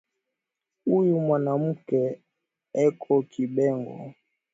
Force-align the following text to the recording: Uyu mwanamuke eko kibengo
Uyu 0.97 1.13
mwanamuke 1.23 2.01
eko 2.85 3.11
kibengo 3.31 3.95